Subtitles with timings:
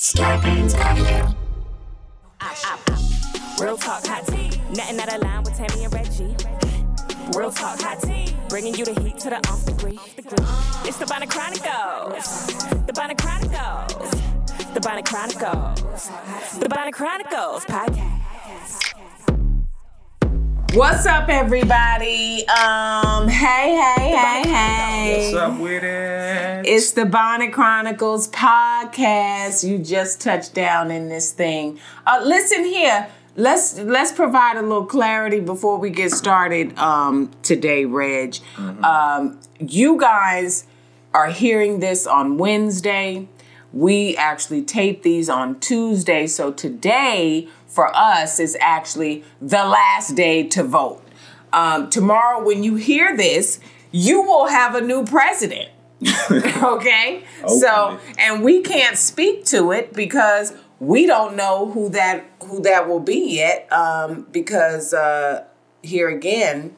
[0.00, 1.36] Starburns Audio.
[3.62, 4.48] Real talk hot tea.
[4.74, 7.38] Nothing out of line with Tami and Reggie.
[7.38, 8.34] Real talk hot tea.
[8.48, 9.98] Bringing you the heat to the off degree.
[10.86, 12.46] It's the Bonnet Chronicles.
[12.86, 14.10] The Bonnet Chronicles.
[14.72, 16.10] The Bonnet Chronicles.
[16.58, 18.19] The Bonnet Chronicles podcast.
[20.74, 22.46] What's up, everybody?
[22.46, 25.32] Um, hey, hey, hey, hey.
[25.32, 26.64] What's up with it?
[26.64, 29.68] It's the Bonnet Chronicles podcast.
[29.68, 31.80] You just touched down in this thing.
[32.06, 33.08] Uh, listen here.
[33.34, 38.36] Let's let's provide a little clarity before we get started um, today, Reg.
[38.56, 40.66] Um, you guys
[41.12, 43.26] are hearing this on Wednesday.
[43.72, 50.42] We actually tape these on Tuesday, so today for us is actually the last day
[50.48, 51.02] to vote.
[51.52, 53.60] Um, tomorrow, when you hear this,
[53.92, 55.70] you will have a new president.
[56.30, 57.24] okay?
[57.46, 62.88] So, and we can't speak to it because we don't know who that who that
[62.88, 63.70] will be yet.
[63.72, 65.44] Um, because uh,
[65.82, 66.74] here again,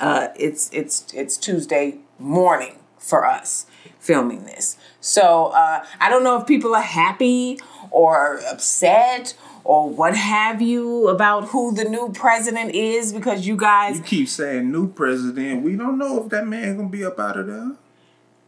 [0.00, 3.66] uh, it's it's it's Tuesday morning for us
[3.98, 4.76] filming this.
[5.00, 7.58] So uh, I don't know if people are happy
[7.90, 9.36] or upset
[9.68, 14.28] or what have you about who the new president is because you guys You keep
[14.28, 15.62] saying new president.
[15.62, 17.72] We don't know if that man gonna be up out of there.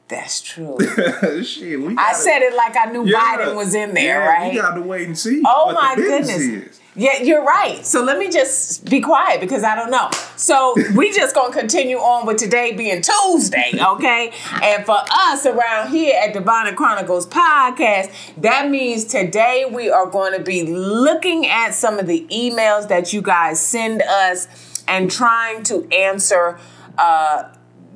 [0.09, 0.79] that's true.
[1.45, 3.21] Shit, we I gotta- said it like I knew Yeah.
[3.21, 4.51] Biden was in there, yeah, right?
[4.55, 5.43] We gotta wait and see.
[5.47, 6.31] Oh my goodness.
[6.41, 6.80] Is.
[6.97, 7.87] Yeah, you're right.
[7.87, 10.11] So let me just be quiet because I don't know.
[10.37, 14.33] So we just gonna continue on with today being Tuesday, okay?
[14.63, 20.07] and for us around here at the Bonnet Chronicles podcast, that means today we are
[20.07, 25.11] going to be looking at some of the emails that you guys send us and
[25.11, 26.59] trying to answer
[26.99, 27.45] uh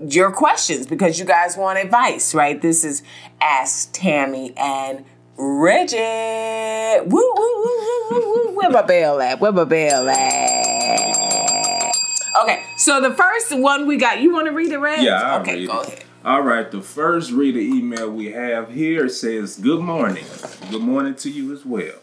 [0.08, 2.60] your questions because you guys want advice, right?
[2.60, 3.02] This is
[3.40, 5.04] Ask Tami and
[5.36, 5.96] Reggie.
[7.06, 8.56] Woo, woo, woo, woo, woo, woo.
[8.56, 9.40] Where my bell at?
[9.40, 11.92] Where my bell at?
[12.42, 15.02] Okay, so the first one we got, you want to read it, Reg?
[15.02, 15.88] Yeah, I'll Okay, read go it.
[15.88, 16.04] ahead.
[16.24, 20.24] All right, the first reader email we have here says, Good morning.
[20.70, 21.98] Good morning to you as well.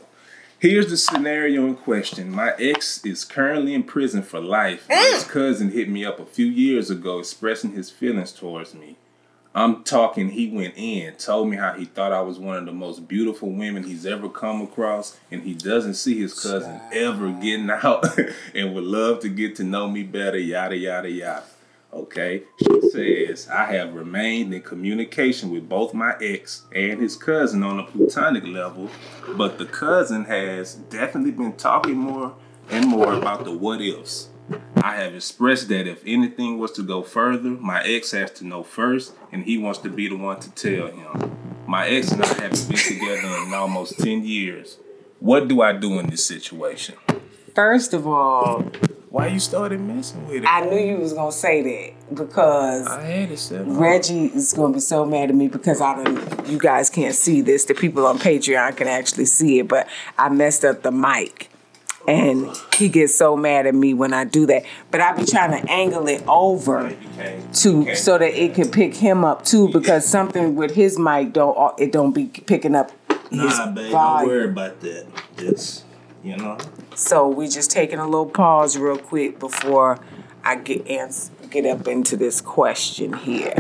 [0.60, 2.30] Here's the scenario in question.
[2.32, 4.88] My ex is currently in prison for life.
[4.90, 5.14] Mm.
[5.14, 8.96] His cousin hit me up a few years ago expressing his feelings towards me.
[9.54, 12.72] I'm talking, he went in, told me how he thought I was one of the
[12.72, 17.70] most beautiful women he's ever come across, and he doesn't see his cousin ever getting
[17.70, 18.06] out
[18.56, 21.44] and would love to get to know me better, yada, yada, yada.
[21.94, 27.64] Okay, she says, I have remained in communication with both my ex and his cousin
[27.64, 28.90] on a platonic level,
[29.36, 32.34] but the cousin has definitely been talking more
[32.70, 34.30] and more about the what ifs.
[34.84, 38.64] I have expressed that if anything was to go further, my ex has to know
[38.64, 41.38] first, and he wants to be the one to tell him.
[41.68, 44.78] My ex and I haven't been together in almost 10 years.
[45.20, 46.96] What do I do in this situation?
[47.54, 48.66] First of all,
[49.12, 50.46] Why you started messing with it?
[50.48, 53.68] I knew you was gonna say that because I had it set.
[53.68, 56.48] Reggie is gonna be so mad at me because I don't.
[56.48, 57.66] You guys can't see this.
[57.66, 61.51] The people on Patreon can actually see it, but I messed up the mic,
[62.08, 64.64] and he gets so mad at me when I do that.
[64.90, 66.96] But I be trying to angle it over
[67.54, 71.80] to so that it can pick him up too because something with his mic don't
[71.80, 72.92] it don't be picking up
[73.30, 75.08] his Nah, babe, don't worry about that.
[75.38, 75.86] Just,
[76.24, 76.58] you know.
[76.96, 80.00] So we just taking a little pause real quick before
[80.44, 83.54] I get ans- get up into this question here.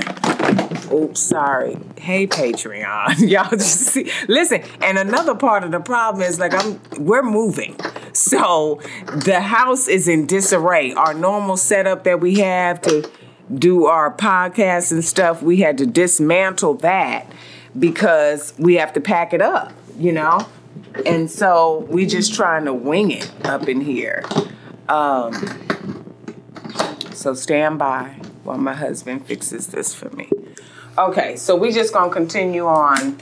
[0.91, 1.77] Oops, sorry.
[1.97, 3.19] Hey Patreon.
[3.29, 7.77] Y'all just see listen, and another part of the problem is like I'm we're moving.
[8.13, 10.93] So the house is in disarray.
[10.93, 13.09] Our normal setup that we have to
[13.53, 17.25] do our podcasts and stuff, we had to dismantle that
[17.77, 20.47] because we have to pack it up, you know?
[21.05, 24.23] And so we just trying to wing it up in here.
[24.89, 25.33] Um,
[27.13, 30.29] so stand by while my husband fixes this for me.
[30.97, 33.17] Okay, so we just gonna continue on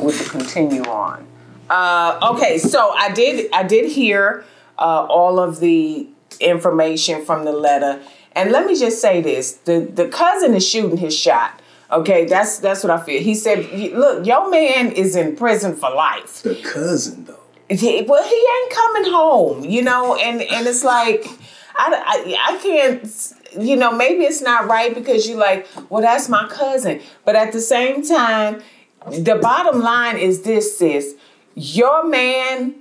[0.00, 1.26] with the continue on.
[1.68, 4.44] Uh, okay, so I did I did hear
[4.78, 6.06] uh, all of the
[6.40, 8.00] information from the letter,
[8.32, 11.60] and let me just say this: the the cousin is shooting his shot.
[11.90, 13.20] Okay, that's that's what I feel.
[13.20, 17.40] He said, "Look, your man is in prison for life." The cousin, though.
[17.68, 21.26] He- well, he ain't coming home, you know, and and it's like,
[21.74, 26.28] I, I, I can't, you know, maybe it's not right because you're like, well, that's
[26.28, 28.62] my cousin, but at the same time,
[29.10, 31.15] the bottom line is this, sis,
[31.56, 32.74] your man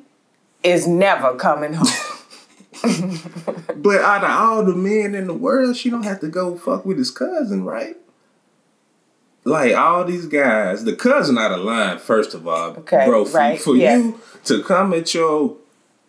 [0.63, 1.88] is never coming home.
[3.77, 6.86] But out of all the men in the world, she don't have to go fuck
[6.86, 7.98] with his cousin, right?
[9.44, 13.25] like all these guys, the cousin out of line, first of all, Okay, bro.
[13.25, 13.98] For, right, for yeah.
[13.98, 15.56] you to come at your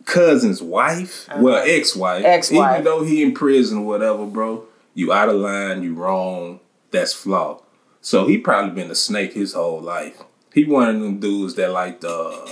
[0.06, 2.32] cousin's wife, well, ex-wife, Uh-huh.
[2.34, 2.72] Ex-wife.
[2.80, 4.64] even though he in prison, or whatever, bro,
[4.94, 6.60] you out of line, you wrong.
[6.92, 7.60] That's flawed.
[8.00, 10.22] So he probably been a snake his whole life.
[10.56, 12.48] He one of them dudes that like to uh,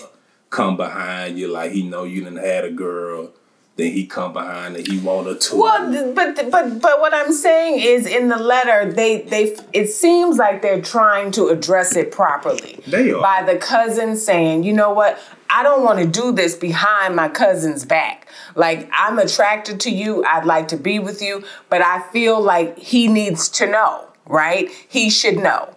[0.50, 3.32] come behind you, like he know you done had a girl.
[3.76, 5.56] Then he come behind and he want a to.
[5.56, 10.36] Well, but but but what I'm saying is, in the letter, they they it seems
[10.36, 12.78] like they're trying to address it properly.
[12.86, 13.22] They are.
[13.22, 15.18] by the cousin saying, you know what,
[15.48, 18.28] I don't want to do this behind my cousin's back.
[18.54, 22.78] Like I'm attracted to you, I'd like to be with you, but I feel like
[22.78, 24.68] he needs to know, right?
[24.88, 25.73] He should know,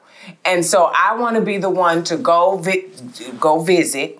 [0.47, 2.87] and so I want to be the one to go vi-
[3.39, 4.19] go visit.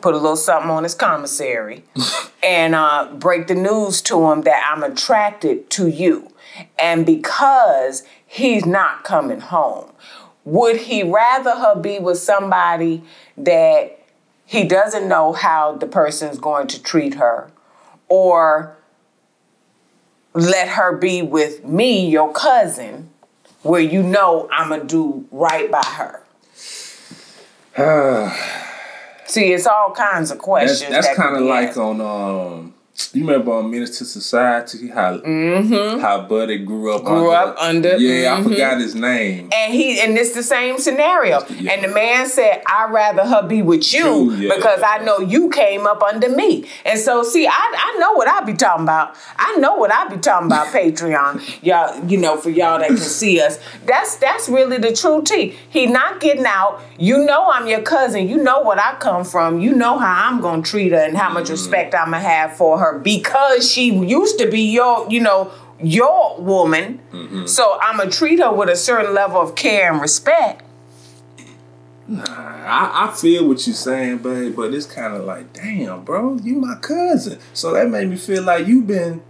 [0.00, 1.84] Put a little something on his commissary
[2.42, 6.32] and uh, break the news to him that I'm attracted to you.
[6.78, 9.90] And because he's not coming home,
[10.44, 13.02] would he rather her be with somebody
[13.36, 13.98] that
[14.46, 17.50] he doesn't know how the person's going to treat her
[18.08, 18.76] or
[20.34, 23.11] let her be with me, your cousin,
[23.62, 26.22] where you know I'm to do right by her?
[29.26, 30.90] See, it's all kinds of questions.
[30.90, 32.74] that's that kind of like on um.
[33.12, 35.20] You remember on Menace to Society how
[36.00, 37.06] how Buddy grew up Mm-hmm.
[37.14, 38.44] Grew under, up under- yeah I mhm.
[38.50, 41.44] forgot his name And he and it's the same scenario.
[41.48, 41.72] Yeah.
[41.72, 44.54] And the man said, I'd rather her be with you yeah.
[44.54, 46.66] because I know you came up under me.
[46.84, 49.16] And so see, I, I know what I be talking about.
[49.36, 51.62] I know what I be talking about Patreon.
[51.62, 53.58] Y'all, you know, for y'all that can see us.
[53.86, 55.56] That's that's really the true tea.
[55.70, 56.80] He not getting out.
[56.98, 58.28] You know I'm your cousin.
[58.28, 59.60] You know what I come from.
[59.60, 62.78] You know how I'm gonna treat her and how much respect I'm gonna have for
[62.78, 65.50] her because she used to be your, you know,
[65.82, 67.00] your woman.
[67.12, 67.46] Mm-hmm.
[67.46, 70.62] So I'm gonna treat her with a certain level of care and respect.
[72.10, 76.56] I, I feel what you're saying, babe, but it's kind of like, damn, bro, you
[76.56, 77.38] my cousin.
[77.54, 79.22] So that made me feel like you've been.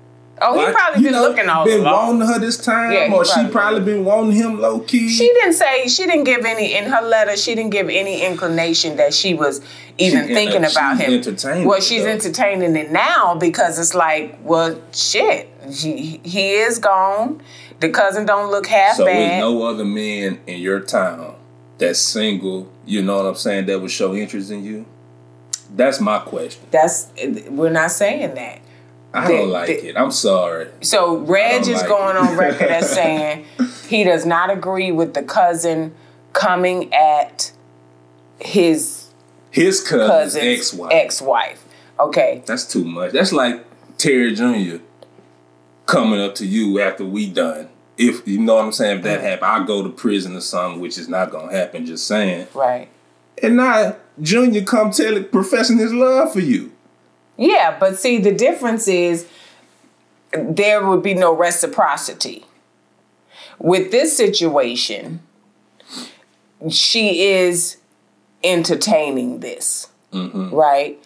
[0.45, 2.19] Oh, he like, probably been know, looking all been along.
[2.21, 5.09] wanting her this time, Yeah, or she probably probably been wanting him low key.
[5.09, 7.37] She didn't say she didn't give any in her letter.
[7.37, 9.61] She didn't give any inclination that she was
[9.99, 11.13] even She- thinking about him.
[11.13, 12.11] entertaining well, she's though.
[12.11, 17.41] entertaining it now because it's like, well, shit, he, he is gone.
[17.81, 19.19] The cousin don't look half so bad.
[19.31, 21.37] with no other men in your town
[21.79, 24.87] that's single, you know what I'm saying, that would show interest in you.
[25.75, 26.63] That's my question.
[26.71, 27.09] That's
[27.49, 28.61] we're not saying that.
[29.15, 29.97] I The- don't like the- it.
[29.97, 30.69] I'm sorry.
[30.81, 32.21] So Reg is like going it.
[32.21, 33.45] on record as saying
[33.89, 35.95] he does not agree with the cousin
[36.33, 37.53] coming at
[38.39, 39.07] his
[39.51, 40.93] His cousin's ex-wife.
[40.93, 41.65] ex-wife.
[42.01, 42.43] Okay.
[42.47, 43.13] That's too much.
[43.13, 43.65] That's like
[43.99, 44.83] Terry Jr.
[45.87, 47.69] coming up to you after we done.
[47.99, 49.25] If you know what I'm saying, if that mm.
[49.25, 51.85] happen, I go to prison or something, which is not gonna happen.
[51.85, 52.49] Just saying.
[52.55, 52.89] Right.
[53.43, 56.72] And now Junior come tell it, professing his love for you.
[57.43, 59.27] Yeah, but see, the difference is
[60.33, 62.45] there would be no reciprocity.
[63.59, 65.21] With this situation,
[66.71, 67.79] she is
[68.45, 70.55] entertaining this, mm-hmm.
[70.55, 71.05] right?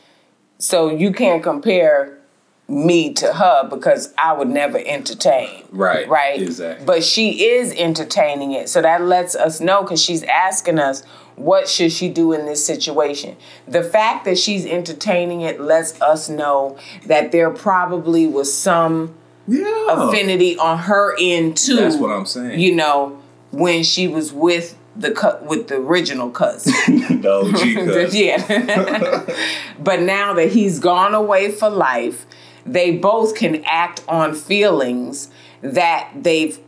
[0.58, 2.18] So you can't compare
[2.68, 5.62] me to her because I would never entertain.
[5.70, 6.42] Right, Right.
[6.42, 6.84] exactly.
[6.84, 8.68] But she is entertaining it.
[8.68, 11.04] So that lets us know because she's asking us
[11.36, 13.36] what should she do in this situation.
[13.68, 19.14] The fact that she's entertaining it lets us know that there probably was some
[19.46, 19.86] Yeah.
[19.88, 21.76] affinity on her end too.
[21.76, 22.58] That's what I'm saying.
[22.58, 23.18] You know,
[23.52, 26.72] when she was with the cu- with the original cousin.
[27.20, 28.18] the OG cousin.
[28.18, 29.22] yeah.
[29.78, 32.26] but now that he's gone away for life,
[32.66, 35.30] they both can act on feelings
[35.62, 36.58] that they've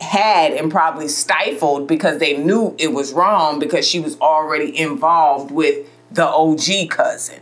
[0.00, 5.50] had and probably stifled because they knew it was wrong because she was already involved
[5.50, 7.40] with the OG cousin,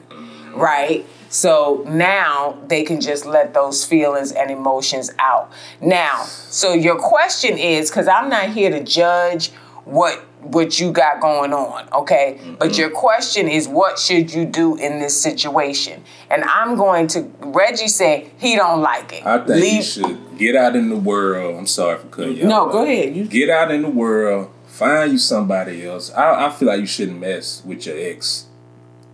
[0.54, 1.04] right?
[1.28, 5.50] So now they can just let those feelings and emotions out.
[5.80, 9.50] Now, so your question is because I'm not here to judge
[9.84, 12.38] what what you got going on, okay?
[12.38, 12.54] Mm-hmm.
[12.56, 16.02] But your question is what should you do in this situation?
[16.30, 19.26] And I'm going to Reggie said he don't like it.
[19.26, 21.56] I think you should get out in the world.
[21.56, 23.14] I'm sorry for cutting you No, go ahead.
[23.16, 24.50] You Get out in the world.
[24.66, 26.12] Find you somebody else.
[26.12, 28.46] I, I feel like you shouldn't mess with your ex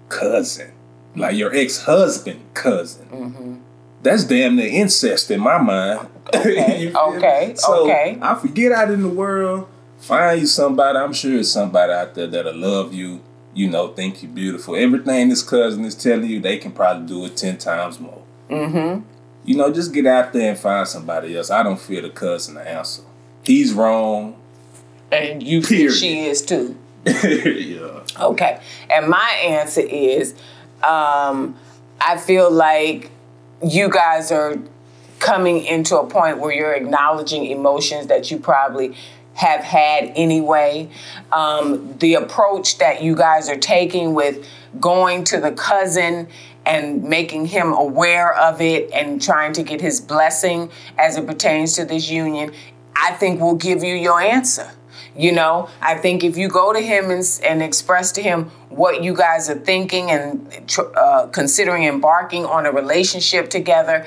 [0.08, 0.73] cousin,
[1.16, 3.06] like your ex husband cousin.
[3.08, 3.54] Mm-hmm.
[4.02, 6.08] That's damn near incest in my mind.
[6.35, 7.16] Okay, You feel me?
[7.16, 8.18] okay, So, okay.
[8.20, 9.66] I forget out in the world.
[9.99, 10.99] Find you somebody.
[10.99, 13.21] I'm sure it's somebody out there that'll love you.
[13.55, 14.76] You know, think you're beautiful.
[14.76, 18.23] Everything this cousin is telling you, they can probably do it ten times more.
[18.49, 19.02] Mm-hmm.
[19.45, 21.50] You know, just get out there and find somebody else.
[21.50, 23.02] I don't fear the cousin the answer.
[23.43, 24.37] He's wrong.
[25.11, 25.93] And you Period.
[25.95, 26.76] she is too.
[27.07, 28.02] yeah.
[28.21, 28.61] Okay.
[28.90, 30.35] And my answer is
[30.83, 31.57] um,
[32.00, 33.11] I feel like
[33.62, 34.57] you guys are
[35.19, 38.95] coming into a point where you're acknowledging emotions that you probably
[39.38, 40.88] have had anyway.
[41.30, 44.45] Um, the approach that you guys are taking with
[44.80, 46.26] going to the cousin
[46.66, 51.76] and making him aware of it and trying to get his blessing as it pertains
[51.76, 52.52] to this union,
[52.97, 54.73] I think will give you your answer.
[55.16, 59.04] You know, I think if you go to him and, and express to him what
[59.04, 64.04] you guys are thinking and uh, considering embarking on a relationship together,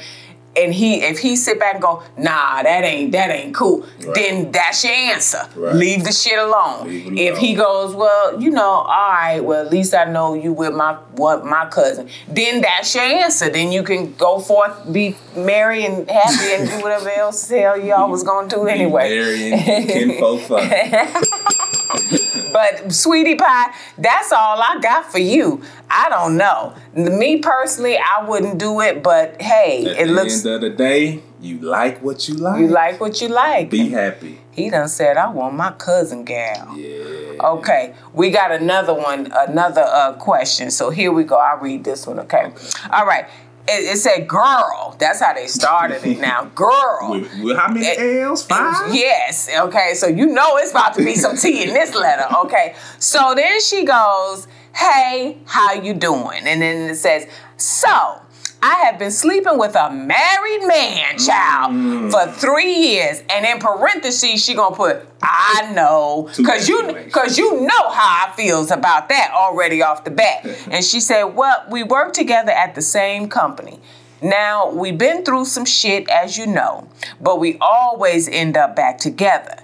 [0.55, 4.51] and he if he sit back and go, nah, that ain't that ain't cool, then
[4.51, 5.48] that's your answer.
[5.55, 5.75] Right.
[5.75, 6.88] Leave the shit alone.
[7.17, 10.74] If he goes, well, you know, all right, well at least I know you with
[10.74, 12.10] my what my cousin.
[12.27, 13.50] Then that's your answer.
[13.50, 18.10] Then you can go forth, be merry and happy, and do whatever else hell y'all
[18.10, 19.10] was gonna do anyway.
[19.10, 20.70] Marrying kinfolk fun.
[22.51, 25.62] But sweetie pie, that's all I got for you.
[25.89, 26.75] I don't know.
[26.93, 30.69] Me personally, I wouldn't do it, but hey, At it the looks end of the
[30.69, 32.60] day, you like what you like.
[32.60, 33.69] you like what you like.
[33.69, 34.39] Be happy.
[34.51, 36.77] He done said, I want my cousin gal.
[36.77, 37.38] Yeah.
[37.41, 40.71] Okay, we got another one, another uh, question.
[40.71, 41.38] So here we go.
[41.38, 42.51] I'll read this one, okay?
[42.91, 43.27] All right.
[43.67, 44.95] It, it said girl.
[44.99, 46.45] That's how they started it now.
[46.55, 47.09] Girl.
[47.11, 47.85] With, with how many
[48.21, 48.43] L's?
[48.43, 48.93] Five?
[48.93, 49.49] Yes.
[49.55, 49.93] Okay.
[49.95, 52.25] So you know it's about to be some tea in this letter.
[52.45, 52.75] Okay.
[52.97, 57.27] So then she goes, "Hey, how you doing?" And then it says,
[57.57, 58.21] "So."
[58.63, 64.43] I have been sleeping with a married man, child, for three years, and in parentheses
[64.43, 69.31] she gonna put, "I know," cause you, cause you know how I feels about that
[69.33, 70.45] already off the bat.
[70.71, 73.79] And she said, "Well, we work together at the same company.
[74.21, 76.87] Now, we've been through some shit, as you know,
[77.19, 79.55] but we always end up back together.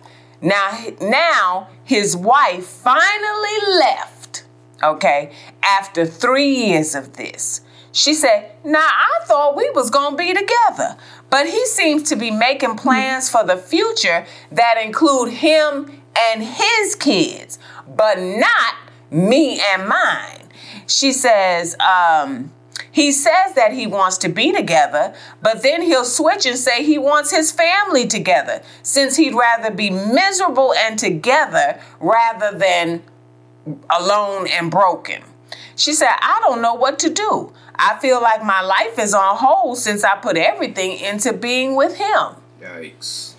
[0.42, 4.44] Now, now his wife finally left,
[4.84, 7.62] okay, after three years of this.
[7.98, 10.98] She said, Now, I thought we was gonna be together,
[11.32, 16.94] but he seems to be making plans for the future that include him and his
[16.94, 18.76] kids, but not
[19.10, 20.44] me and mine.
[20.86, 22.52] She says, um,
[22.92, 27.00] he says that he wants to be together, but then he'll switch and say he
[27.00, 33.02] wants his family together, since he'd rather be miserable and together rather than
[33.90, 35.24] alone and broken.
[35.76, 37.54] She said, I don't know what to do.
[37.80, 41.98] I feel like my life is on hold since I put everything into being with
[41.98, 42.36] him.
[42.62, 43.34] Yikes.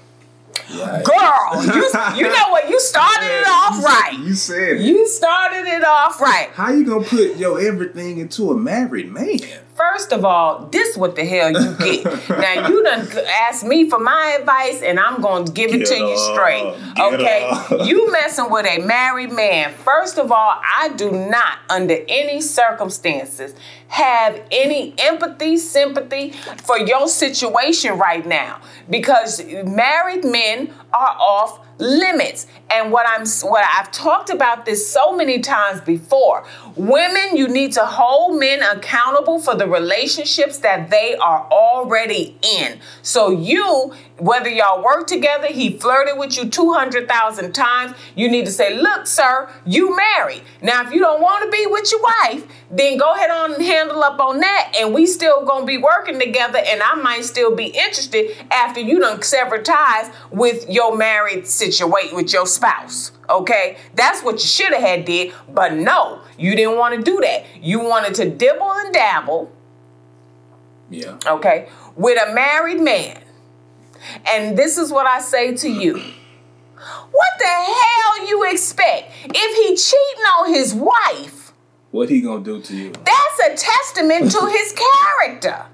[0.68, 2.68] Girl, you, you know what?
[2.68, 4.18] You started it off right.
[4.18, 4.80] You said it.
[4.82, 6.50] You started it off right.
[6.52, 9.38] How you gonna put your everything into a married man?
[9.78, 12.28] First of all, this what the hell you get.
[12.28, 13.08] now you done
[13.48, 16.74] asked me for my advice, and I'm gonna give it Get to you straight.
[16.98, 17.70] Okay, up.
[17.86, 19.72] you messing with a married man.
[19.72, 23.54] First of all, I do not, under any circumstances,
[23.86, 26.32] have any empathy, sympathy
[26.64, 32.46] for your situation right now because married men are off limits.
[32.70, 36.44] And what I'm what I've talked about this so many times before.
[36.76, 42.80] Women, you need to hold men accountable for the relationships that they are already in.
[43.02, 48.52] So you, whether y'all work together, he flirted with you 200,000 times, you need to
[48.52, 50.42] say, "Look, sir, you married.
[50.60, 53.62] Now if you don't want to be with your wife, then go ahead on and
[53.64, 57.54] handle up on that and we still to be working together and I might still
[57.54, 63.12] be interested after you done sever ties with your married situation with your spouse.
[63.30, 67.20] Okay, that's what you should have had did, but no, you didn't want to do
[67.20, 67.44] that.
[67.60, 69.52] You wanted to dibble and dabble,
[70.90, 71.18] Yeah.
[71.26, 73.22] okay, with a married man.
[74.26, 75.94] And this is what I say to you.
[77.10, 81.37] What the hell you expect if he cheating on his wife?
[81.90, 82.92] What he gonna do to you?
[82.92, 85.66] That's a testament to his character.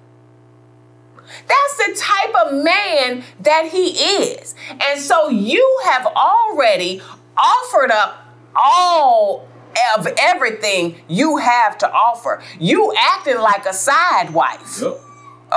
[1.46, 4.54] That's the type of man that he is.
[4.70, 7.02] And so you have already
[7.36, 9.48] offered up all
[9.96, 12.42] of everything you have to offer.
[12.60, 14.80] You acting like a side wife.
[14.80, 15.00] Yep.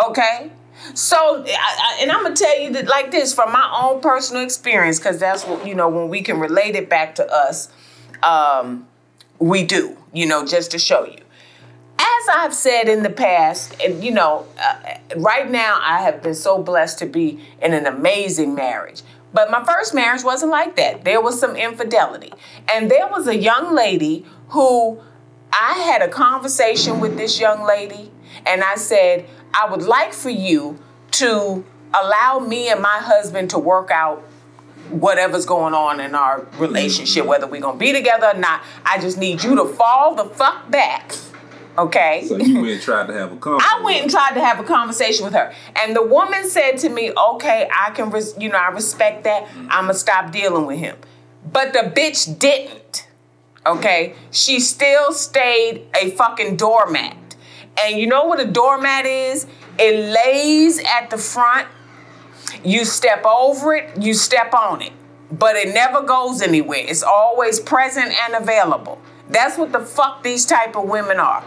[0.09, 0.51] Okay?
[0.93, 4.43] So, I, I, and I'm gonna tell you that like this from my own personal
[4.43, 7.69] experience, because that's what you know when we can relate it back to us,
[8.23, 8.87] um,
[9.39, 9.97] we do.
[10.13, 11.19] You know, just to show you.
[11.99, 16.35] As I've said in the past, and you know, uh, right now I have been
[16.35, 19.01] so blessed to be in an amazing marriage.
[19.33, 21.03] But my first marriage wasn't like that.
[21.03, 22.33] There was some infidelity,
[22.71, 24.99] and there was a young lady who
[25.51, 28.11] I had a conversation with this young lady,
[28.45, 30.79] and I said, I would like for you
[31.11, 34.23] to allow me and my husband to work out
[34.89, 38.61] whatever's going on in our relationship, whether we're gonna be together or not.
[38.85, 41.13] I just need you to fall the fuck back.
[41.77, 42.25] Okay.
[42.27, 43.77] So you went and tried to have a conversation.
[43.79, 46.89] I went and tried to have a conversation with her, and the woman said to
[46.89, 49.47] me, "Okay, I can, res- you know, I respect that.
[49.69, 50.97] I'm gonna stop dealing with him."
[51.51, 53.07] But the bitch didn't.
[53.65, 57.35] Okay, she still stayed a fucking doormat,
[57.83, 59.45] and you know what a doormat is?
[59.77, 61.67] It lays at the front.
[62.63, 64.93] You step over it, you step on it,
[65.31, 66.83] but it never goes anywhere.
[66.87, 69.01] It's always present and available.
[69.29, 71.43] That's what the fuck these type of women are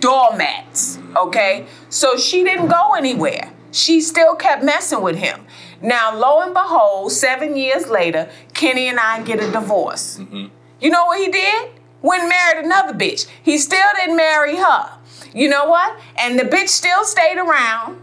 [0.00, 1.66] doormats, okay?
[1.88, 3.52] So she didn't go anywhere.
[3.70, 5.46] She still kept messing with him.
[5.80, 10.18] Now, lo and behold, seven years later, Kenny and I get a divorce.
[10.18, 10.46] Mm-hmm.
[10.80, 11.70] You know what he did?
[12.02, 13.26] Went and married another bitch.
[13.42, 14.90] He still didn't marry her.
[15.34, 15.98] You know what?
[16.16, 18.00] And the bitch still stayed around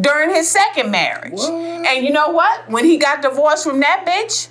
[0.00, 1.32] during his second marriage.
[1.34, 1.52] What?
[1.86, 2.68] And you know what?
[2.70, 4.48] When he got divorced from that bitch,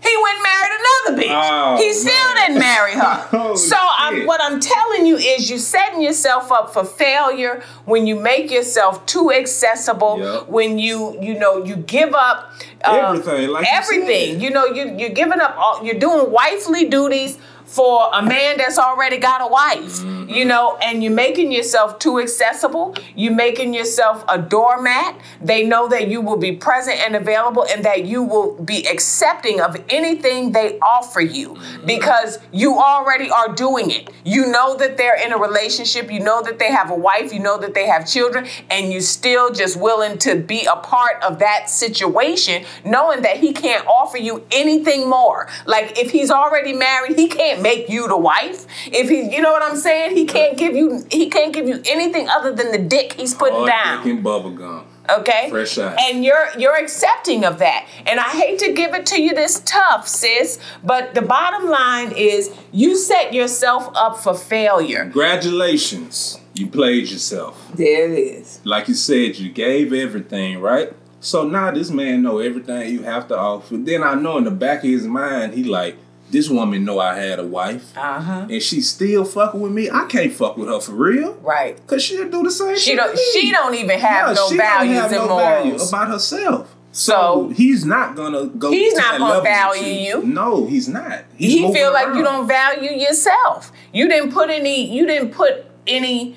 [0.00, 1.50] he went and married another bitch.
[1.50, 2.36] Oh, he still man.
[2.36, 3.54] didn't marry her.
[3.56, 8.16] So I'm, what I'm telling you is you're setting yourself up for failure when you
[8.18, 10.48] make yourself too accessible, Yep.
[10.48, 12.52] when you you know you give up
[12.84, 14.32] uh, Everything, like everything.
[14.34, 14.42] said.
[14.42, 18.78] You know you you're giving up all you're doing wifely duties for a man that's
[18.78, 19.78] already got a wife.
[20.00, 20.13] Mm-hmm.
[20.28, 22.96] You know, and you're making yourself too accessible.
[23.14, 25.18] You're making yourself a doormat.
[25.40, 29.60] They know that you will be present and available and that you will be accepting
[29.60, 31.86] of anything they offer you Mm-hmm.
[31.86, 34.10] because you already are doing it.
[34.24, 37.40] You know that they're in a relationship, you know that they have a wife, you
[37.40, 41.38] know that they have children, and you're still just willing to be a part of
[41.40, 45.48] that situation, knowing that he can't offer you anything more.
[45.66, 48.66] Like if he's already married, he can't make you the wife.
[48.86, 51.80] If he, you know what I'm saying, he can't give you, he can't give you
[51.86, 54.86] anything other than the dick he's putting Hard down thinking bubble gum.
[55.10, 55.98] okay Fresh out.
[56.00, 59.60] and you're you're accepting of that and i hate to give it to you this
[59.66, 66.38] tough sis but the bottom line is you set yourself up for failure Congratulations.
[66.54, 67.70] You played yourself.
[67.74, 70.92] there it is Like you said, you gave everything, right?
[71.20, 73.76] So now this man know everything you have to offer.
[73.76, 75.96] Then I know in the back of his mind, he like,
[76.30, 77.96] this woman know I had a wife.
[77.96, 79.90] uh-huh And she still fucking with me.
[79.90, 81.34] I can't fuck with her for real.
[81.42, 84.66] right Cause she'll do the same she don't she don't even have no she don't
[84.66, 86.74] values have and no value about herself.
[86.92, 88.70] So, So- he's not gonna go.
[88.70, 90.22] He's not gonna value you.
[90.22, 91.24] No, he's not.
[91.36, 95.66] He's he feel like you don't value yourself you didn't put any you didn't put
[95.86, 96.36] any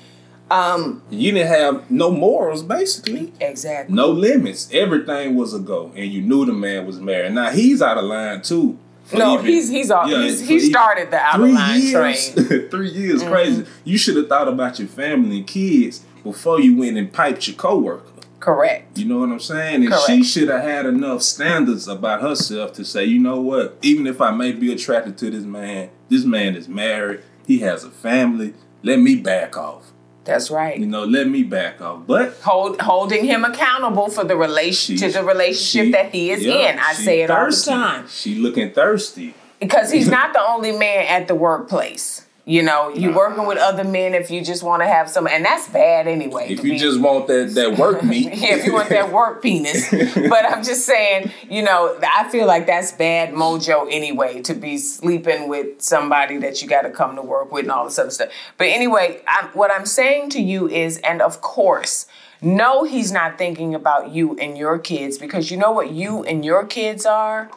[0.50, 3.32] um You didn't have no morals, basically.
[3.40, 4.68] exactly No limits.
[4.72, 7.32] Everything was a go, and you knew the man was married.
[7.32, 8.78] Now he's out of line too.
[9.12, 11.92] No he's he's, all, yeah, he's he started the out of three line years.
[12.34, 12.68] train Mm-hmm.
[12.70, 13.64] three years, crazy.
[13.84, 17.56] You should have thought about your family and kids before you went and piped your
[17.56, 18.04] coworker.
[18.40, 19.76] correct You know what I'm saying?
[19.82, 20.06] And Correct.
[20.06, 23.78] she should have had enough standards about herself to say, you know what?
[23.82, 27.20] Even if I may be attracted to this man, this man is married.
[27.46, 28.54] He has a family.
[28.82, 29.92] Let me back off.
[30.28, 32.06] That's right You know, let me back off.
[32.06, 36.44] But hold, holding him accountable for the relation to the relationship she- that he is
[36.44, 36.78] yeah, in.
[36.78, 37.70] I say it thirsty.
[37.72, 39.34] all the time She looking thirsty.
[39.58, 42.26] because he's not the only man at the workplace.
[42.48, 45.44] You know, you working with other men if you just want to have some, and
[45.44, 46.46] that's bad anyway.
[46.48, 49.42] If you be- just want that that work meat, yeah, if you want that work
[49.42, 49.90] penis.
[49.90, 54.78] But I'm just saying, you know, I feel like that's bad mojo anyway to be
[54.78, 58.10] sleeping with somebody that you got to come to work with and all this other
[58.10, 58.30] stuff.
[58.56, 62.06] But anyway, I'm, what I'm saying to you is, and of course,
[62.40, 66.42] no, he's not thinking about you and your kids because you know what you and
[66.46, 67.50] your kids are?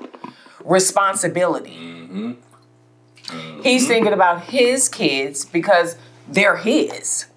[0.66, 1.78] Responsibility.
[1.78, 2.32] Mm-hmm.
[3.32, 3.62] Mm-hmm.
[3.62, 7.28] He's thinking about his kids because they're his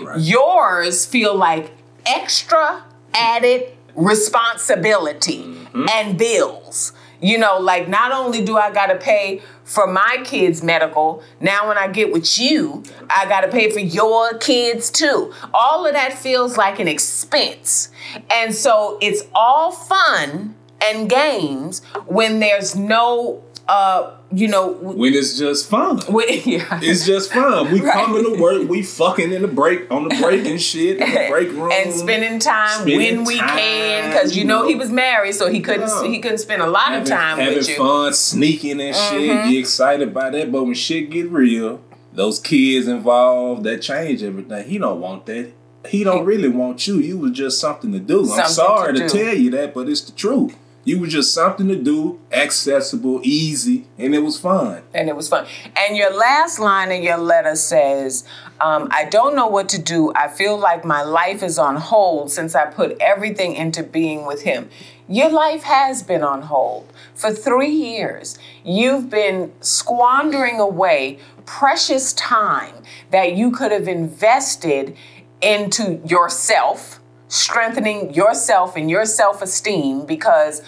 [0.00, 0.20] Right.
[0.20, 1.72] yours feel like
[2.04, 5.86] extra added responsibility mm-hmm.
[5.92, 6.92] and bills.
[7.20, 11.68] You know, like not only do I got to pay for my kids' medical, now
[11.68, 15.32] when I get with you, I got to pay for your kids too.
[15.54, 17.90] All of that feels like an expense.
[18.30, 25.38] And so it's all fun and games when there's no uh you know when it's
[25.38, 25.98] just fun.
[26.08, 26.80] when, yeah.
[26.82, 27.72] It's just fun.
[27.72, 27.92] We Right.
[27.92, 31.26] coming to work, we fucking in the break on the break and shit in the
[31.30, 34.90] break room and spending time Spending when we time, can because you know, he was
[34.90, 36.06] married so he couldn't Yeah.
[36.08, 37.82] he couldn't spend a lot having, of time having with you Mm-hmm.
[37.84, 39.44] fun, sneaking and shit.
[39.50, 41.80] Get excited by that, but when shit get real,
[42.12, 44.68] those kids involved that change everything.
[44.68, 45.50] He don't want that.
[45.88, 46.96] He don't really want you.
[46.96, 48.30] You was just something to do.
[48.32, 50.56] I'm sorry to to, tell you that, but it's the truth.
[50.84, 54.82] You were just something to do, accessible, easy, and it was fun.
[54.92, 55.46] and it was fun.
[55.76, 58.24] And your last line in your letter says,
[58.60, 60.12] um, I don't know what to do.
[60.14, 64.42] I feel like my life is on hold since I put everything into being with
[64.42, 64.68] him.
[65.08, 66.92] Your life has been on hold.
[67.14, 72.74] For three years, you've been squandering away precious time
[73.10, 74.96] that you could have invested
[75.42, 77.00] into yourself,
[77.34, 80.62] strengthening yourself and your self esteem, because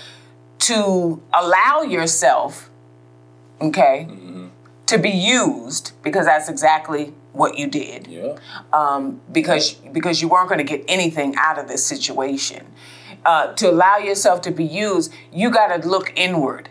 [0.59, 2.71] to allow yourself,
[3.61, 4.09] okay,
[4.87, 8.37] to be used because that's exactly what you did Yeah.
[8.73, 12.67] um, because because you weren't going to get anything out of this situation.
[13.25, 16.69] Uh, to allow yourself to be used, you got to look inward,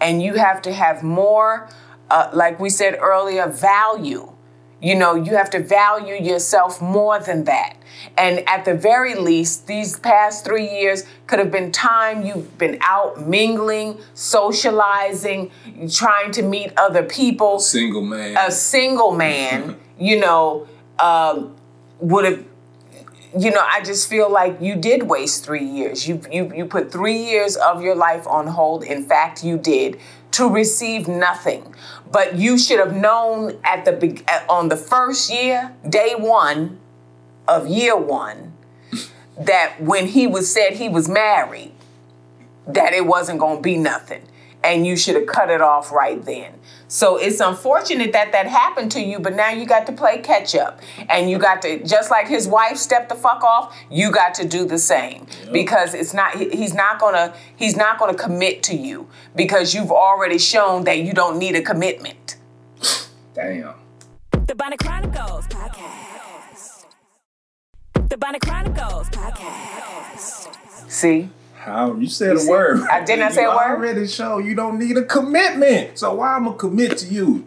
[0.00, 1.68] and you have to have more,
[2.10, 4.32] uh, like we said earlier, value.
[4.80, 7.76] You know, you have to value yourself more than that.
[8.16, 12.78] And at the very least, these past three years could have been time you've been
[12.82, 15.50] out mingling, socializing,
[15.90, 18.36] trying to meet other people Single man.
[18.36, 20.68] a single man, you know,
[21.00, 21.56] um,
[21.98, 22.44] would have,
[23.36, 26.06] you know, I just feel like you did waste three years.
[26.06, 28.84] You you you put three years of your life on hold.
[28.84, 29.98] In fact, you did
[30.38, 31.74] to receive nothing.
[32.10, 36.78] But you should have known at the on the first year, day one
[37.46, 38.54] of year one,
[39.38, 41.72] that when he was said he was married,
[42.66, 44.22] that it wasn't going to be nothing
[44.68, 46.52] and you should have cut it off right then
[46.88, 50.54] so it's unfortunate that that happened to you but now you got to play catch
[50.54, 54.34] up and you got to just like his wife stepped the fuck off you got
[54.34, 58.76] to do the same because it's not he's not gonna he's not gonna commit to
[58.76, 62.36] you because you've already shown that you don't need a commitment
[63.34, 63.74] Damn.
[64.48, 66.86] The Bonnet Chronicles podcast.
[68.08, 70.90] The Bonnet Chronicles podcast.
[70.90, 71.28] see
[71.68, 72.50] How you said a see?
[72.50, 72.80] word?
[72.90, 73.58] I did not say a word?
[73.58, 75.98] I already show you don't need a commitment.
[75.98, 77.44] So why I'ma commit to you?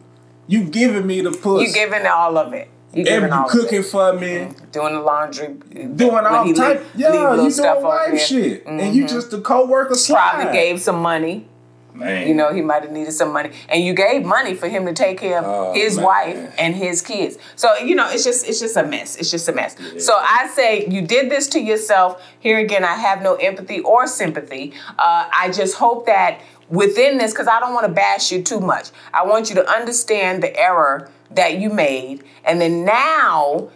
[0.47, 1.67] You giving me the push.
[1.67, 4.65] you giving all of it you Every, you cooking for me, mm-hmm.
[4.71, 6.79] doing the laundry doing all type.
[6.79, 9.13] leave- yeah, leave you doing wife shit, and you mm-hmm.
[9.13, 9.95] just a co-worker.
[9.95, 10.31] Slide.
[10.33, 11.47] probably gave some money
[12.01, 12.27] Man.
[12.27, 14.93] You know, he might have needed some money, and you gave money for him to
[14.93, 16.05] take care of Oh, his man.
[16.05, 17.37] wife and his kids.
[17.55, 19.15] So you know, it's just it's just a mess.
[19.15, 19.75] It's just a mess.
[20.05, 22.21] So I say you did this to yourself.
[22.39, 24.73] Here again, I have no empathy or sympathy.
[24.99, 28.59] Uh, I just hope that within this, because I don't want to bash you too
[28.59, 28.89] much.
[29.13, 33.69] I want you to understand the error that you made, and then now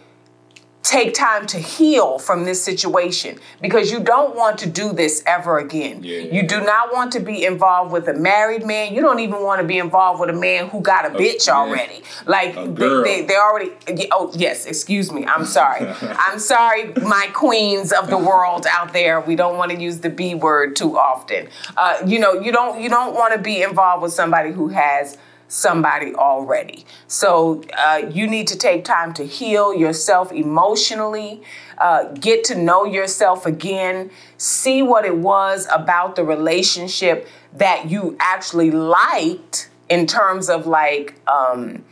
[0.86, 5.58] take time to heal from this situation because you don't want to do this ever
[5.58, 6.02] again.
[6.04, 6.18] Yeah.
[6.18, 8.94] You do not want to be involved with a married man.
[8.94, 11.56] You don't even want to be involved with a man who got a bitch man.
[11.56, 12.02] already.
[12.24, 13.72] Like they, they, they already.
[14.12, 15.26] Oh yes, excuse me.
[15.26, 15.86] I'm sorry.
[16.00, 19.20] I'm sorry, my queens of the world out there.
[19.20, 21.48] We don't want to use the B word too often.
[21.76, 25.18] Uh, you know, you don't you don't want to be involved with somebody who has
[25.48, 26.84] somebody already.
[27.06, 31.42] So uh, you need to take time to heal yourself emotionally,
[31.78, 38.16] uh, get to know yourself again, see what it was about the relationship that you
[38.18, 41.84] actually liked in terms of like, um,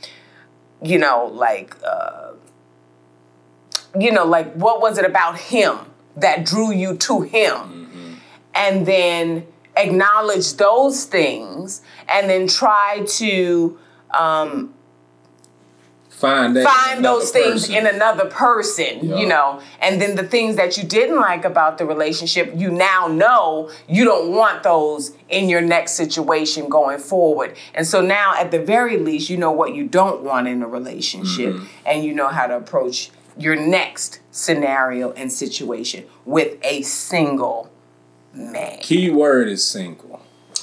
[0.82, 2.32] you know, like, uh,
[3.98, 5.78] you know, like what was it about him
[6.16, 7.70] that drew you to him?
[8.54, 13.78] And then acknowledge those things and then try to
[14.12, 14.72] um,
[16.08, 17.74] find that find those things person.
[17.86, 19.16] in another person, Yeah.
[19.16, 23.08] you know, and then the things that you didn't like about the relationship, you now
[23.08, 27.56] know you don't want those in your next situation going forward.
[27.74, 30.68] And so now, at the very least, you know what you don't want in a
[30.68, 31.66] relationship Mm-hmm.
[31.86, 37.68] and you know how to approach your next scenario and situation with a single
[38.34, 38.78] man.
[38.80, 40.20] Key word is single.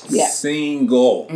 [0.09, 0.27] Yeah.
[0.27, 1.27] Single.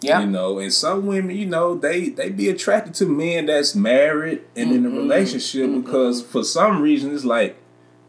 [0.00, 0.20] Yeah.
[0.20, 4.42] You know, and some women, you know, they they be attracted to men that's married
[4.56, 4.98] and in a Mm-hmm.
[4.98, 7.56] relationship because for some reason it's like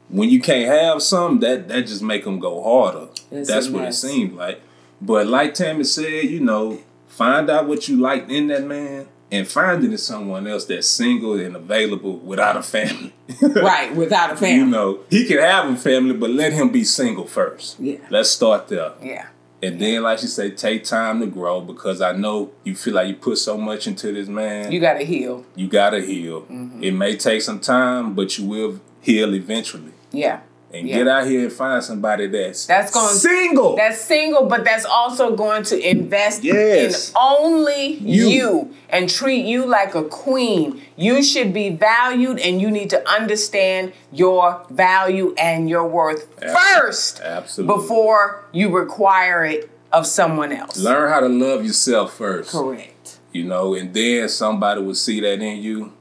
[0.10, 3.10] when you can't have some, that that just make them go harder.
[3.32, 4.62] That's what it seems like.
[5.02, 9.48] But like Tami said, you know, find out what you like in that man and
[9.48, 13.12] finding someone else that's single and available without a family.
[13.42, 14.58] Right, without a family.
[14.58, 17.80] You know, he can have a family, but let him be single first.
[17.80, 17.98] Yeah.
[18.12, 18.94] Let's start there.
[19.02, 19.28] Yeah.
[19.64, 23.08] And then, like she say, take time to grow because I know you feel like
[23.08, 24.72] you put so much into this man.
[24.72, 25.46] You got to heal.
[25.56, 26.42] you gotta heal.
[26.44, 26.84] Mm-hmm.
[26.84, 29.94] It may take some time, but you will heal eventually.
[30.12, 30.42] Yeah.
[30.74, 30.98] And Yeah.
[30.98, 33.76] get out here and find somebody that's That's gonna- single.
[33.76, 37.10] That's single, but that's also going to invest Yes.
[37.10, 38.28] in only You.
[38.28, 38.70] you.
[38.90, 40.80] and treat you like a queen.
[40.96, 46.56] You should be valued and you need to understand your value and your worth Ab-
[46.80, 47.76] first Absolutely.
[47.76, 50.78] before you require it of someone else.
[50.78, 52.52] Learn how to love yourself first.
[52.52, 53.18] Correct.
[53.32, 55.92] You know, and then somebody will see that in you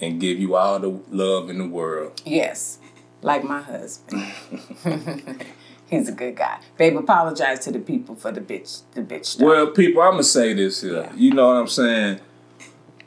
[0.00, 2.20] and give you all the love in the world.
[2.24, 2.78] Yes.
[3.24, 4.22] Like my husband.
[5.86, 6.60] He's a good guy.
[6.76, 9.46] Babe, apologize to the people for the bitch the bitch stuff.
[9.46, 11.00] Well, people, I'm gonna say this here.
[11.00, 11.12] Yeah.
[11.16, 12.20] You know what I'm saying?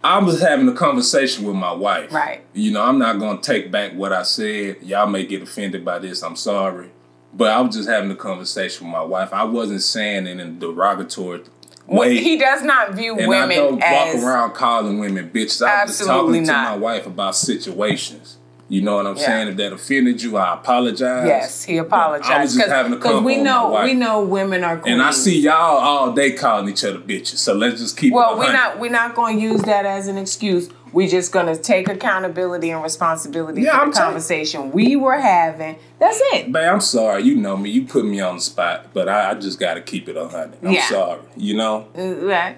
[0.04, 2.12] I was having a conversation with my wife.
[2.12, 2.44] Right.
[2.54, 4.82] You know, I'm not gonna take back what I said.
[4.82, 6.24] Y'all may get offended by this.
[6.24, 6.90] I'm sorry.
[7.32, 9.32] But I was just having a conversation with my wife.
[9.32, 11.44] I wasn't saying in a derogatory
[11.86, 12.18] way.
[12.18, 15.64] he does not view and women I don't as walk around calling women bitches.
[15.64, 16.72] I was just talking to not.
[16.72, 18.37] my wife about situations.
[18.70, 19.26] You know what I'm Yeah.
[19.26, 19.48] saying?
[19.50, 21.26] If that offended you, I apologize.
[21.26, 22.32] Yes, he apologized.
[22.32, 24.94] I was just having a convo we with know we know women are queens.
[24.94, 27.38] And I see y'all all day calling each other bitches.
[27.38, 30.08] So let's just keep it Well, we're not we're not going to use that as
[30.10, 30.70] an excuse.
[30.92, 35.20] We're just going to take accountability and responsibility Yeah, for I'm the conversation we were
[35.20, 35.78] having.
[36.00, 36.52] That's it.
[36.52, 37.24] Babe, I'm sorry.
[37.24, 37.70] You know me.
[37.70, 40.26] You put me on the spot, but I, I just got to keep it on
[40.28, 40.58] 100.
[40.64, 40.88] I'm Yeah.
[40.90, 41.20] sorry.
[41.36, 41.88] You know?
[41.98, 42.56] Uh, Right.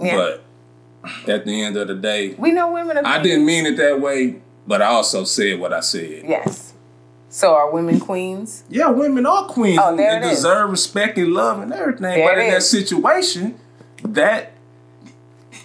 [0.00, 0.16] Yeah.
[0.16, 0.42] But
[1.28, 3.06] at the end of the day, we know women are.
[3.06, 4.36] I didn't mean it that way,
[4.70, 6.22] but I also said what I said.
[6.28, 6.74] Yes.
[7.28, 8.62] So are women queens?
[8.68, 10.36] Yeah, women are queens Oh, there and it is.
[10.38, 12.02] deserve respect and love and everything.
[12.02, 13.58] There but in that situation,
[14.04, 14.52] that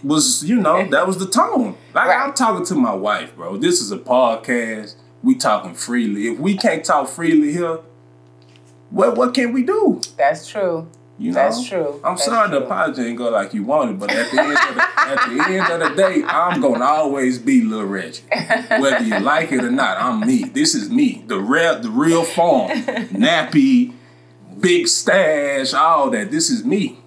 [0.03, 1.77] was, you know, that was the tone.
[1.93, 2.19] Like Right.
[2.19, 3.57] I'm talking to my wife, bro.
[3.57, 4.95] This is a podcast.
[5.21, 6.27] We talking freely.
[6.29, 7.81] If we can't talk freely here,
[8.89, 10.01] what what can we do?
[10.17, 10.87] That's true.
[11.17, 11.35] You know?
[11.35, 12.01] That's true.
[12.03, 12.65] I'm That's sorry the true.
[12.65, 15.81] apology didn't go like you wanted, but at the end of the, at the end
[15.81, 18.23] of the day, I'm gonna always be Lil Reggie,
[18.69, 19.97] whether you like it or not.
[19.97, 20.43] I'm me.
[20.43, 23.93] This is me, the real, the real form, nappy,
[24.59, 26.31] big stash, all that.
[26.31, 26.99] This is me.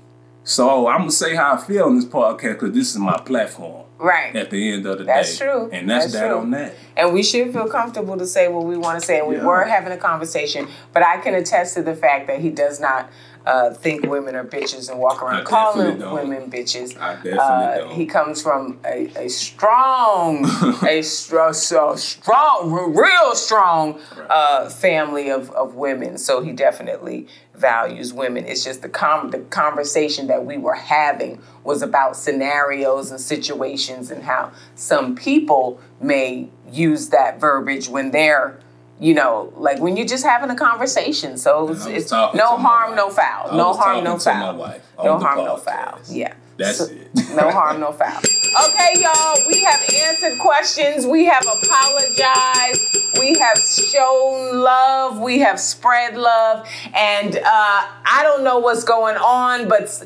[0.45, 3.85] So I'm gonna say how I feel on this podcast because this is my platform.
[3.99, 4.35] Right.
[4.35, 5.71] At the end of the That's day, That's true.
[5.73, 6.39] and that's, That's that true.
[6.39, 6.75] on that.
[6.97, 9.19] And we should feel comfortable to say what we want to say.
[9.19, 9.45] And we Yeah.
[9.45, 13.11] were having a conversation, but I can attest to the fact that he does not
[13.47, 16.97] uh, think women are bitches and walk around calling women bitches.
[17.39, 17.89] Uh.
[17.89, 20.45] He comes from a, a strong,
[20.87, 26.19] a str- so strong, real strong uh, family of, of women.
[26.19, 28.45] So he definitely values women.
[28.47, 34.11] It's just the com- the conversation that we were having was about scenarios and situations
[34.11, 38.61] and how some people may use that verbiage when they're
[39.01, 41.37] you know, like when you're just having a conversation.
[41.39, 42.97] So it's, it's no harm, wife.
[42.97, 43.57] no foul.
[43.57, 44.57] No harm, no foul.
[45.03, 46.01] No harm, no foul.
[46.09, 46.35] Yeah.
[46.59, 47.09] That's So- it.
[47.35, 48.19] no harm, no foul.
[48.19, 51.07] Okay, y'all, we have answered questions.
[51.07, 52.97] We have apologized.
[53.19, 55.19] We have shown love.
[55.21, 56.67] We have spread love.
[56.95, 60.03] And uh, I don't know what's going on, but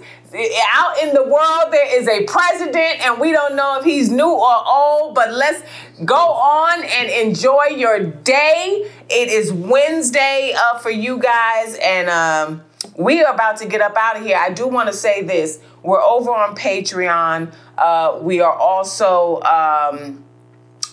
[0.72, 4.28] out in the world, there is a president, and we don't know if he's new
[4.30, 5.62] or old, but let's
[6.04, 8.90] go on and enjoy your day.
[9.08, 12.62] It is Wednesday uh, for you guys, and um,
[12.96, 14.37] we are about to get up out of here.
[14.37, 15.61] I do want to say this.
[15.83, 17.52] We're over on Patreon.
[17.78, 20.24] Uh, we are also, um,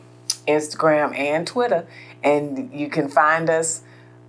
[0.47, 1.87] Instagram and Twitter.
[2.25, 3.83] And you can find us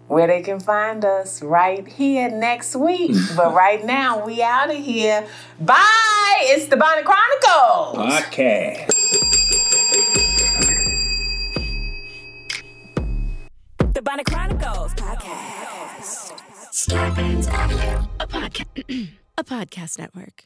[0.08, 3.16] where they can find us right here next week.
[3.36, 5.28] but right now, we out of here.
[5.60, 6.42] Bye.
[6.42, 7.98] It's the Bonnet Chronicles.
[7.98, 8.90] Podcast.
[13.94, 16.34] The Bonnet Chronicles podcast.
[16.72, 20.46] Starburns Audio, a podcast, a podcast network.